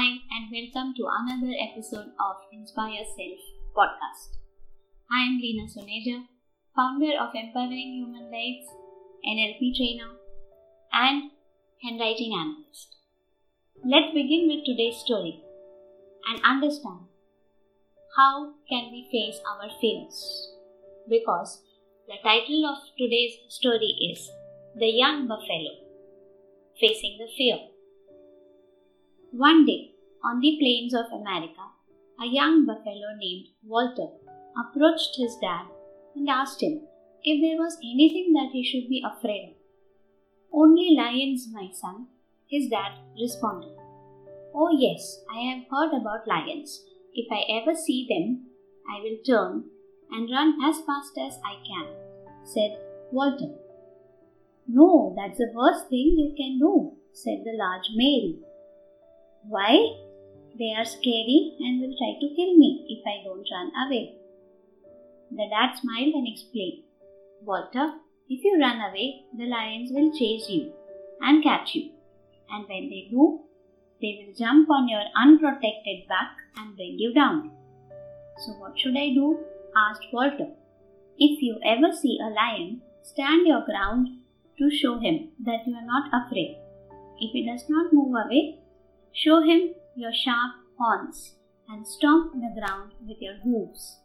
Hi, 0.00 0.16
and 0.34 0.50
welcome 0.50 0.94
to 0.96 1.04
another 1.12 1.52
episode 1.60 2.10
of 2.26 2.36
Inspire 2.50 3.04
Self 3.04 3.40
podcast. 3.76 4.38
I 5.12 5.24
am 5.26 5.36
Leena 5.36 5.64
Suneja, 5.64 6.24
founder 6.74 7.18
of 7.20 7.34
Empowering 7.34 7.90
Human 7.98 8.30
Lives, 8.32 8.66
NLP 9.28 9.76
trainer, 9.76 10.12
and 10.94 11.32
handwriting 11.82 12.32
analyst. 12.32 12.96
Let's 13.84 14.14
begin 14.14 14.48
with 14.48 14.64
today's 14.64 14.96
story 14.96 15.42
and 16.26 16.40
understand 16.44 17.00
how 18.16 18.54
can 18.70 18.90
we 18.92 19.06
face 19.12 19.38
our 19.52 19.68
fears 19.82 20.54
because 21.10 21.60
the 22.08 22.16
title 22.22 22.64
of 22.64 22.78
today's 22.96 23.36
story 23.48 23.92
is 24.10 24.30
The 24.74 24.88
Young 24.88 25.28
Buffalo 25.28 25.76
Facing 26.80 27.18
the 27.18 27.28
Fear. 27.36 27.58
One 29.32 29.64
day, 29.64 29.92
on 30.24 30.40
the 30.40 30.56
plains 30.58 30.92
of 30.92 31.06
America, 31.12 31.70
a 32.20 32.26
young 32.26 32.66
buffalo 32.66 33.14
named 33.16 33.46
Walter 33.64 34.08
approached 34.58 35.16
his 35.16 35.36
dad 35.40 35.66
and 36.16 36.28
asked 36.28 36.60
him 36.60 36.82
if 37.22 37.40
there 37.40 37.62
was 37.62 37.78
anything 37.78 38.32
that 38.32 38.50
he 38.52 38.64
should 38.64 38.88
be 38.88 39.04
afraid 39.06 39.50
of. 39.50 39.56
Only 40.52 40.96
lions, 40.96 41.46
my 41.52 41.68
son, 41.72 42.08
his 42.48 42.68
dad 42.68 42.98
responded. 43.16 43.76
Oh, 44.52 44.76
yes, 44.76 45.22
I 45.32 45.42
have 45.42 45.64
heard 45.70 45.94
about 45.94 46.26
lions. 46.26 46.84
If 47.14 47.30
I 47.30 47.44
ever 47.60 47.76
see 47.76 48.08
them, 48.10 48.46
I 48.90 49.00
will 49.00 49.18
turn 49.24 49.64
and 50.10 50.28
run 50.28 50.58
as 50.64 50.80
fast 50.80 51.16
as 51.16 51.38
I 51.44 51.54
can, 51.64 51.86
said 52.42 52.80
Walter. 53.12 53.54
No, 54.66 55.14
that's 55.16 55.38
the 55.38 55.52
worst 55.54 55.88
thing 55.88 56.16
you 56.18 56.34
can 56.36 56.58
do, 56.58 56.94
said 57.12 57.44
the 57.44 57.52
large 57.56 57.90
male. 57.94 58.34
Why? 59.48 59.96
They 60.58 60.74
are 60.76 60.84
scary 60.84 61.56
and 61.60 61.80
will 61.80 61.96
try 61.96 62.18
to 62.20 62.34
kill 62.34 62.56
me 62.56 62.86
if 62.88 63.06
I 63.06 63.24
don't 63.24 63.46
run 63.50 63.72
away. 63.86 64.16
The 65.30 65.48
dad 65.48 65.78
smiled 65.80 66.14
and 66.14 66.28
explained, 66.28 66.82
Walter, 67.42 67.94
if 68.28 68.44
you 68.44 68.58
run 68.60 68.80
away, 68.80 69.24
the 69.36 69.46
lions 69.46 69.90
will 69.92 70.12
chase 70.12 70.48
you 70.48 70.72
and 71.20 71.42
catch 71.42 71.74
you. 71.74 71.90
And 72.50 72.68
when 72.68 72.90
they 72.90 73.08
do, 73.10 73.40
they 74.00 74.24
will 74.26 74.34
jump 74.34 74.70
on 74.70 74.88
your 74.88 75.04
unprotected 75.16 76.08
back 76.08 76.36
and 76.56 76.76
bring 76.76 76.98
you 76.98 77.14
down. 77.14 77.50
So, 78.38 78.52
what 78.52 78.78
should 78.78 78.96
I 78.96 79.14
do? 79.14 79.38
asked 79.76 80.06
Walter. 80.12 80.48
If 81.18 81.42
you 81.42 81.58
ever 81.64 81.92
see 81.92 82.18
a 82.20 82.30
lion, 82.30 82.82
stand 83.02 83.46
your 83.46 83.64
ground 83.64 84.08
to 84.58 84.70
show 84.70 84.98
him 84.98 85.30
that 85.44 85.66
you 85.66 85.74
are 85.74 85.84
not 85.84 86.08
afraid. 86.12 86.56
If 87.18 87.32
he 87.32 87.46
does 87.46 87.68
not 87.68 87.92
move 87.92 88.14
away, 88.14 88.58
show 89.12 89.42
him 89.42 89.74
your 89.96 90.12
sharp 90.12 90.52
horns 90.78 91.34
and 91.68 91.86
stomp 91.86 92.32
the 92.32 92.52
ground 92.58 92.92
with 93.06 93.18
your 93.20 93.36
hooves. 93.44 93.98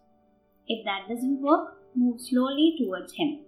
If 0.68 0.86
that 0.86 1.08
doesn't 1.08 1.42
work, 1.42 1.78
move 1.96 2.20
slowly 2.22 2.76
towards 2.78 3.14
him. 3.14 3.40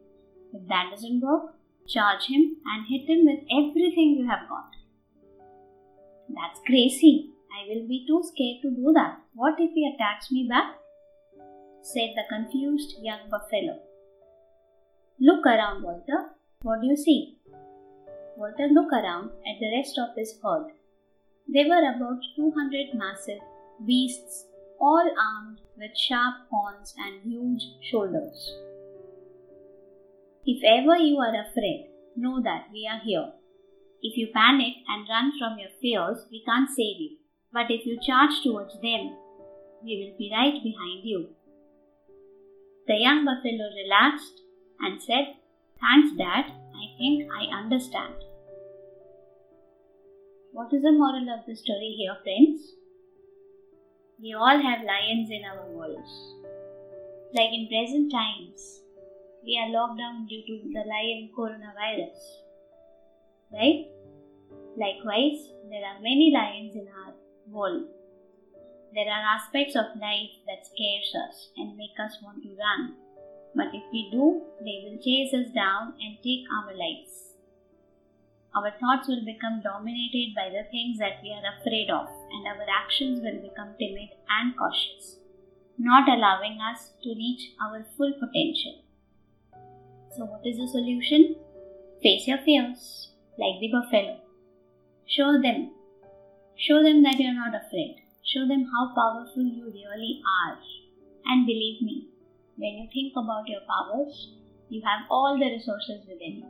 If 0.53 0.67
that 0.67 0.89
doesn't 0.91 1.22
work, 1.22 1.55
charge 1.88 2.25
him 2.28 2.58
and 2.66 2.85
hit 2.88 3.09
him 3.09 3.25
with 3.25 3.44
everything 3.52 4.16
you 4.17 4.28
have 4.28 4.47
got. 4.50 4.72
That's 6.30 6.59
crazy. 6.66 7.31
I 7.58 7.67
will 7.67 7.88
be 7.88 8.05
too 8.08 8.22
scared 8.23 8.61
to 8.61 8.69
do 8.69 8.91
that. 8.94 9.19
What 9.33 9.55
if 9.59 9.72
he 9.73 9.91
attacks 9.94 10.31
me 10.31 10.47
back? 10.47 10.75
said 11.81 12.13
the 12.16 12.23
confused 12.30 12.95
young 13.02 13.30
buffalo. 13.31 13.80
Look 15.19 15.45
around, 15.45 15.83
Walter. 15.83 16.31
What 16.61 16.81
do 16.81 16.88
you 16.88 16.97
see? 16.97 17.38
Walter 18.35 18.67
looked 18.67 18.94
around 18.94 19.31
at 19.47 19.59
the 19.59 19.72
rest 19.75 19.97
of 19.97 20.16
his 20.16 20.38
herd. 20.44 20.67
There 21.50 21.67
were 21.67 21.95
about 21.95 22.20
200 22.36 22.94
massive 22.94 23.40
beasts, 23.86 24.45
all 24.80 25.09
armed 25.17 25.62
with 25.78 25.98
sharp 25.98 26.36
horns 26.52 26.94
and 26.98 27.22
huge 27.23 27.64
shoulders. 27.90 28.53
If 30.46 30.62
ever 30.63 30.97
you 30.97 31.18
are 31.18 31.36
afraid, 31.47 31.90
know 32.16 32.41
that 32.41 32.68
we 32.74 32.88
are 32.91 33.00
here. 33.00 33.31
If 34.02 34.18
you 34.18 34.28
panic 34.34 34.75
and 34.88 35.07
run 35.09 35.31
from 35.40 35.57
your 35.57 35.69
fears, 35.81 36.25
we 36.30 36.44
can't 36.46 36.69
save 36.69 37.00
you. 37.00 37.18
But 37.53 37.72
if 37.72 37.86
you 37.86 37.97
charge 38.02 38.44
towards 38.44 38.74
them, 38.81 39.16
we 39.84 40.03
will 40.03 40.18
be 40.18 40.31
right 40.31 40.62
behind 40.62 41.03
you. 41.03 41.30
The 42.88 42.96
young 42.96 43.25
buffalo 43.25 43.69
relaxed 43.74 44.41
and 44.80 45.02
said, 45.02 45.36
Thanks, 45.80 46.16
Dad. 46.18 46.46
I 46.75 46.97
think 46.97 47.30
I 47.31 47.56
understand. 47.56 48.13
What 50.53 50.74
is 50.74 50.81
the 50.81 50.91
moral 50.91 51.30
of 51.30 51.46
the 51.46 51.56
story 51.56 51.94
here, 51.97 52.16
friends? 52.24 52.72
We 54.19 54.34
all 54.34 54.59
have 54.59 54.85
lions 54.85 55.30
in 55.30 55.44
our 55.44 55.66
walls. 55.68 56.35
Like 57.34 57.52
in 57.52 57.68
present 57.68 58.12
times, 58.12 58.81
we 59.44 59.59
are 59.62 59.69
locked 59.69 60.00
down 60.00 60.25
due 60.25 60.44
to 60.47 60.74
the 60.74 60.86
lion 60.88 61.30
coronavirus. 61.38 62.18
Right? 63.52 63.88
Likewise, 64.78 65.52
there 65.69 65.84
are 65.84 66.00
many 66.02 66.31
lions 66.34 66.75
in 66.75 66.88
our 66.88 67.13
world. 67.52 67.88
There 68.96 69.06
are 69.06 69.36
aspects 69.36 69.75
of 69.75 70.00
life 70.00 70.31
that 70.47 70.66
scares 70.66 71.13
us 71.28 71.50
and 71.57 71.78
make 71.78 72.00
us 72.00 72.18
want 72.24 72.41
to 72.44 72.56
run. 72.56 72.96
But 73.53 73.75
if 73.75 73.84
we 73.91 74.09
do, 74.12 74.41
they 74.62 74.88
will 74.88 74.97
chase 75.03 75.34
us 75.34 75.53
down 75.53 75.94
and 76.00 76.18
take 76.24 76.47
our 76.56 76.74
lives. 76.74 77.26
Our 78.56 78.72
thoughts 78.80 79.08
will 79.08 79.24
become 79.24 79.62
dominated 79.62 80.34
by 80.35 80.50
the 80.50 80.63
things 80.72 80.97
that 81.00 81.22
we 81.22 81.31
are 81.31 81.59
afraid 81.59 81.90
of, 81.90 82.08
and 82.31 82.47
our 82.47 82.66
actions 82.69 83.19
will 83.22 83.41
become 83.41 83.75
timid 83.78 84.09
and 84.30 84.58
cautious, 84.58 85.18
not 85.78 86.09
allowing 86.09 86.57
us 86.62 86.91
to 87.03 87.09
reach 87.09 87.52
our 87.62 87.86
full 87.96 88.13
potential. 88.13 88.81
So, 90.16 90.25
what 90.25 90.46
is 90.46 90.57
the 90.57 90.68
solution? 90.68 91.36
Face 92.02 92.28
your 92.28 92.40
fears, 92.40 93.12
like 93.38 93.59
the 93.59 93.72
buffalo. 93.72 94.19
Show 95.06 95.40
them. 95.41 95.72
Show 96.56 96.81
them 96.81 97.03
that 97.03 97.19
you 97.19 97.30
are 97.30 97.34
not 97.34 97.53
afraid. 97.53 98.02
Show 98.24 98.47
them 98.47 98.69
how 98.74 98.94
powerful 98.96 99.44
you 99.44 99.66
really 99.66 100.22
are. 100.46 100.57
And 101.28 101.46
believe 101.46 101.81
me, 101.81 102.07
when 102.57 102.74
you 102.74 102.90
think 102.91 103.13
about 103.16 103.47
your 103.47 103.62
powers, 103.69 104.31
you 104.69 104.81
have 104.81 105.02
all 105.09 105.38
the 105.38 105.46
resources 105.46 106.02
within 106.07 106.38
you. 106.38 106.46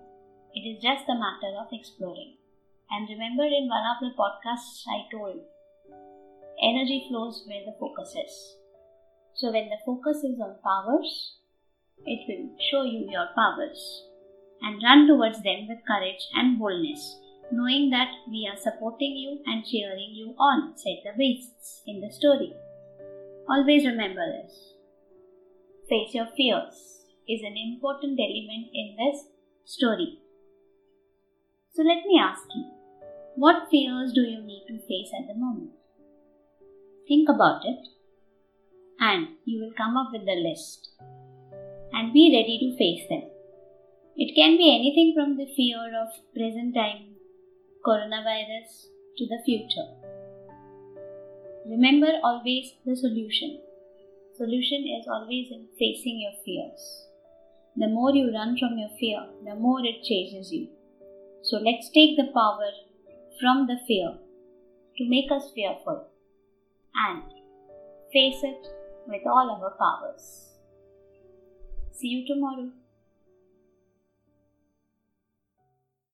It 0.58 0.66
is 0.66 0.82
just 0.82 1.06
a 1.08 1.14
matter 1.14 1.54
of 1.62 1.68
exploring. 1.72 2.34
And 2.90 3.08
remember, 3.08 3.44
in 3.44 3.70
one 3.70 3.86
of 3.86 4.02
the 4.02 4.10
podcasts, 4.18 4.82
I 4.90 5.06
told 5.12 5.38
energy 6.64 7.06
flows 7.08 7.44
where 7.46 7.62
the 7.64 7.78
focus 7.80 8.16
is. 8.18 8.56
So, 9.36 9.52
when 9.52 9.70
the 9.70 9.78
focus 9.86 10.24
is 10.24 10.42
on 10.42 10.56
powers, 10.64 11.38
it 12.08 12.26
will 12.28 12.58
show 12.58 12.82
you 12.82 13.06
your 13.08 13.28
powers 13.36 14.08
and 14.64 14.82
run 14.82 15.06
towards 15.06 15.44
them 15.44 15.68
with 15.70 15.86
courage 15.86 16.26
and 16.34 16.58
boldness, 16.58 17.20
knowing 17.52 17.92
that 17.92 18.10
we 18.28 18.50
are 18.52 18.58
supporting 18.58 19.16
you 19.16 19.38
and 19.46 19.64
cheering 19.64 20.16
you 20.16 20.34
on, 20.40 20.76
said 20.76 21.06
the 21.06 21.16
beasts 21.16 21.84
in 21.86 22.02
the 22.02 22.10
story. 22.10 22.52
Always 23.48 23.86
remember 23.86 24.26
this. 24.26 24.74
Face 25.88 26.16
your 26.16 26.30
fears 26.36 27.06
is 27.30 27.42
an 27.44 27.58
important 27.58 28.20
element 28.20 28.74
in 28.74 28.98
this 28.98 29.26
story. 29.64 30.18
So 31.78 31.84
let 31.84 32.08
me 32.08 32.20
ask 32.20 32.42
you, 32.56 32.66
what 33.36 33.68
fears 33.70 34.12
do 34.12 34.22
you 34.22 34.42
need 34.42 34.66
to 34.68 34.80
face 34.88 35.12
at 35.16 35.28
the 35.28 35.40
moment? 35.40 35.70
Think 37.08 37.30
about 37.30 37.62
it 37.66 37.88
and 39.00 39.28
you 39.46 39.60
will 39.60 39.74
come 39.78 39.96
up 39.96 40.08
with 40.12 40.26
the 40.26 40.34
list 40.34 40.90
and 41.94 42.12
be 42.12 42.34
ready 42.36 42.58
to 42.64 42.78
face 42.80 43.08
them. 43.08 43.30
It 44.16 44.34
can 44.34 44.58
be 44.58 44.74
anything 44.74 45.14
from 45.16 45.38
the 45.38 45.46
fear 45.56 45.78
of 46.02 46.10
present 46.34 46.74
time, 46.74 47.14
coronavirus, 47.86 48.88
to 49.20 49.28
the 49.28 49.44
future. 49.46 49.88
Remember 51.70 52.14
always 52.24 52.74
the 52.88 52.96
solution. 52.96 53.62
Solution 54.36 54.84
is 55.00 55.08
always 55.08 55.52
in 55.52 55.68
facing 55.78 56.22
your 56.22 56.34
fears. 56.44 57.06
The 57.76 57.88
more 57.88 58.16
you 58.16 58.34
run 58.34 58.58
from 58.58 58.80
your 58.80 58.90
fear, 59.00 59.28
the 59.46 59.54
more 59.54 59.86
it 59.86 60.02
chases 60.02 60.52
you. 60.52 60.70
So 61.50 61.60
let's 61.60 61.90
take 61.92 62.18
the 62.18 62.30
power 62.34 62.72
from 63.40 63.68
the 63.68 63.78
fear 63.88 64.18
to 64.98 65.10
make 65.10 65.32
us 65.32 65.50
fearful 65.56 66.08
and 67.08 67.24
face 68.12 68.44
it 68.44 68.68
with 69.08 69.22
all 69.26 69.50
our 69.52 69.72
powers. 69.80 70.58
See 71.94 72.10
you 72.10 72.28
tomorrow. 72.28 72.70